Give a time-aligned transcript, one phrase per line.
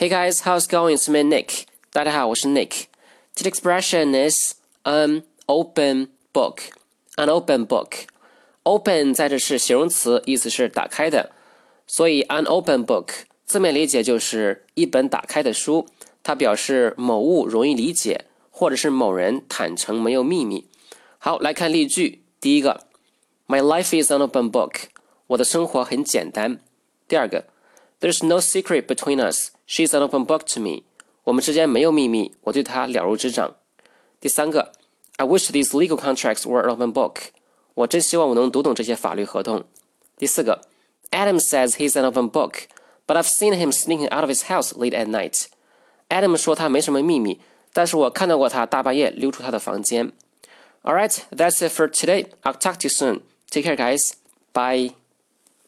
[0.00, 0.94] Hey guys, how's it going?
[0.94, 1.64] It's me Nick.
[1.90, 2.84] 大家好，我是 Nick.
[3.34, 6.58] Today's expression is an open book.
[7.16, 8.06] An open book.
[8.64, 11.32] Open 在这是形容词，意思是打开的，
[11.86, 13.08] 所以 an open book
[13.46, 15.86] 字面理解就是一本打开的书，
[16.22, 20.66] 它表示某物容易理解，或者是某人坦诚没有秘密。
[21.18, 22.22] 好，来看例句。
[22.38, 22.82] 第一个，
[23.48, 24.74] My life is an open book.
[25.28, 26.60] 我的生活很简单。
[27.08, 27.46] 第二个，
[28.00, 29.52] There's no secret between us.
[29.70, 30.82] She's an open book to me.
[31.24, 33.56] 我们之间没有秘密，我对她了如指掌。
[34.20, 34.72] 第三个，
[35.16, 37.16] I wish these legal contracts were an open book.
[37.74, 39.64] 我真希望我能读懂这些法律合同。
[40.16, 40.62] 第四个，
[41.10, 42.62] Adam says he's an open book,
[43.06, 45.46] but I've seen him sneaking out of his house late at night.
[46.08, 47.40] Adam 说他没什么秘密，
[47.72, 50.12] 但是我看到过他大半夜溜出他的房间。
[50.82, 52.26] All right, that's it for today.
[52.42, 53.22] I'll talk to you soon.
[53.50, 54.12] Take care, guys.
[54.52, 54.99] Bye.